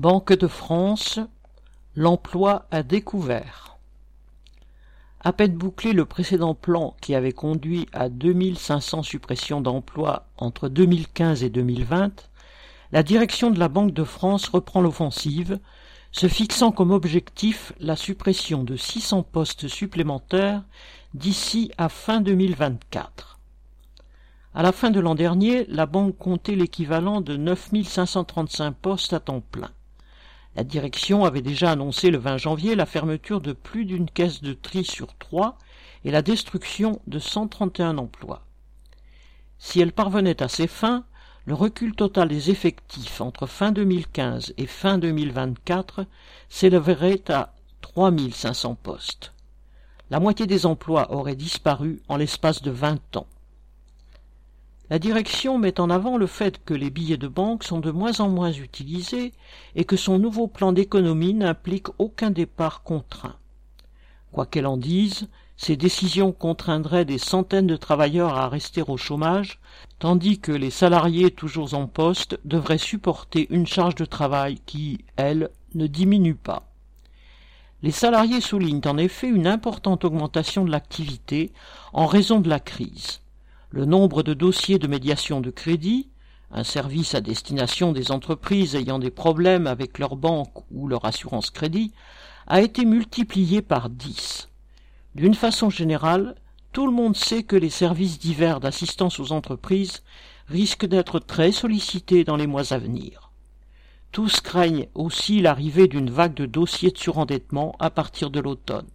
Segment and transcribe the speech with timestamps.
[0.00, 1.20] Banque de France,
[1.94, 3.76] l'emploi à découvert.
[5.20, 11.44] À peine bouclé le précédent plan qui avait conduit à 2500 suppressions d'emplois entre 2015
[11.44, 12.30] et 2020,
[12.92, 15.60] la direction de la Banque de France reprend l'offensive,
[16.12, 20.62] se fixant comme objectif la suppression de 600 postes supplémentaires
[21.12, 23.38] d'ici à fin 2024.
[24.54, 29.42] À la fin de l'an dernier, la banque comptait l'équivalent de 9535 postes à temps
[29.42, 29.68] plein.
[30.56, 34.52] La direction avait déjà annoncé le 20 janvier la fermeture de plus d'une caisse de
[34.52, 35.56] tri sur trois
[36.04, 38.42] et la destruction de 131 emplois.
[39.58, 41.04] Si elle parvenait à ses fins,
[41.44, 46.06] le recul total des effectifs entre fin 2015 et fin 2024
[46.48, 49.32] s'élèverait à 3500 postes.
[50.10, 53.26] La moitié des emplois auraient disparu en l'espace de 20 ans.
[54.90, 58.18] La direction met en avant le fait que les billets de banque sont de moins
[58.18, 59.32] en moins utilisés
[59.76, 63.36] et que son nouveau plan d'économie n'implique aucun départ contraint.
[64.32, 69.60] Quoi qu'elle en dise, ces décisions contraindraient des centaines de travailleurs à rester au chômage,
[70.00, 75.50] tandis que les salariés toujours en poste devraient supporter une charge de travail qui, elle,
[75.76, 76.68] ne diminue pas.
[77.84, 81.52] Les salariés soulignent en effet une importante augmentation de l'activité
[81.92, 83.20] en raison de la crise
[83.70, 86.10] le nombre de dossiers de médiation de crédit,
[86.50, 91.50] un service à destination des entreprises ayant des problèmes avec leur banque ou leur assurance
[91.50, 91.92] crédit,
[92.48, 94.48] a été multiplié par dix.
[95.14, 96.34] D'une façon générale,
[96.72, 100.02] tout le monde sait que les services divers d'assistance aux entreprises
[100.48, 103.30] risquent d'être très sollicités dans les mois à venir.
[104.10, 108.88] Tous craignent aussi l'arrivée d'une vague de dossiers de surendettement à partir de l'automne.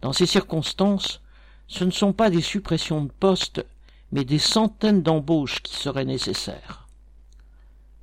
[0.00, 1.20] Dans ces circonstances,
[1.70, 3.64] ce ne sont pas des suppressions de postes,
[4.10, 6.88] mais des centaines d'embauches qui seraient nécessaires.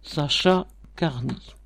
[0.01, 0.65] Sacha
[0.95, 1.57] Carny